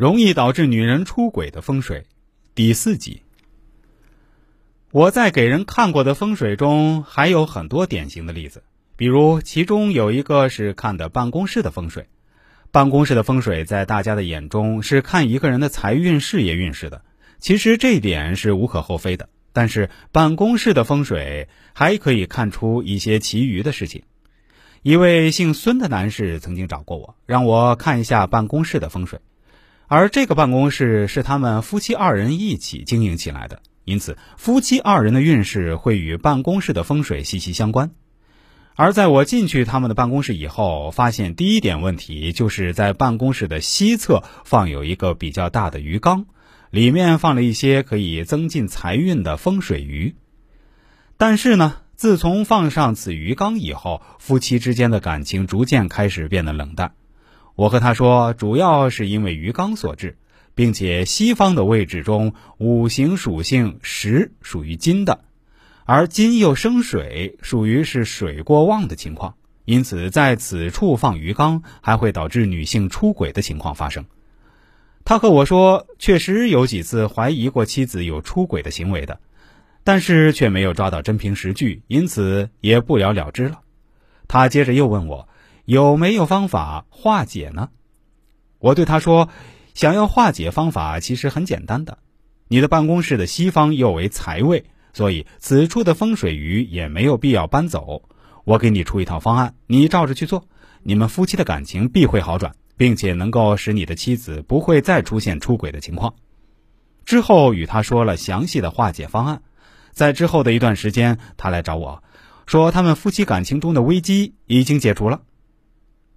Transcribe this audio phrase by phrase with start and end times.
[0.00, 2.06] 容易导致女人出轨的风水
[2.54, 3.20] 第四集。
[4.92, 8.62] 我在给人看过的风水中还有很多典型的例子，
[8.96, 12.08] 比如其中有一个是看的办公室的风水。
[12.70, 17.02] 办公室的风水在大家的眼中是看一个人的财运、事业运势的，
[17.38, 19.28] 其实这一点是无可厚非的。
[19.52, 24.04] 但是办公室的风水还可以看出一些其余的事情。
[24.80, 29.20] 一位姓孙的男士曾经找过我，让我看一下办公室的风水。
[29.92, 37.90] 而这个办公室是他们夫妻二人一起经营起来的，因此夫妻二人的运势会与办公室的风水息息相关。
[38.76, 46.26] 而在我进去他们的办公室以后，发现第一点问题就是在办公室的西侧放有一个比较大的鱼缸，
[46.70, 50.14] 里面放了一些可以增进财运的风水鱼。
[51.16, 51.78] 但是呢？
[51.96, 56.92] 自从放上此鱼缸以后，夫妻之间的感情逐渐开始变得冷淡。
[57.60, 60.16] 我和他说，主要是因为鱼缸所致，
[60.54, 65.24] 并且西方的位置中五行属性石属于金的，
[65.84, 69.34] 而金又生水，属于是水过旺的情况，
[69.66, 74.06] 因此在此处放鱼缸还会导致女性出轨的情况发生。
[75.04, 79.20] 他和我说，确实有几次怀疑过妻子有出轨的行为的。
[79.84, 83.60] 但是却没有抓到真凭实据，因此也不了了之了。
[84.28, 85.28] 他接着又问我
[85.70, 87.68] 有没有方法化解呢？
[88.58, 89.28] 我对他说
[89.72, 91.98] ：“想要化解方法其实很简单的。
[92.48, 98.02] 你的办公室的西方又为财位，所以此处的风水鱼也没有必要搬走。
[98.42, 100.48] 我给你出一套方案，你照着去做，
[100.82, 106.14] 你们夫妻的感情必会好转，并且能够使你的妻子不会再出现出轨的情况。”
[107.06, 109.42] 之后与他说了详细的化解方案。
[109.92, 112.02] 在之后的一段时间，他来找我，
[112.44, 115.20] 说他们夫妻感情中的危机已经解除了。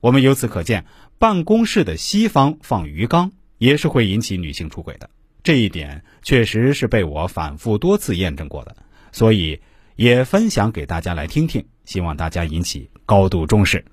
[0.03, 0.83] 我们由此可见，
[1.17, 5.09] 办公室的西方放鱼缸也是会引起女性出轨的。
[5.43, 8.75] 这一点确实是被我反复多次验证过的，
[9.13, 9.61] 所以
[9.95, 13.85] 也分享给大家来听听，希望大家引起高度重视。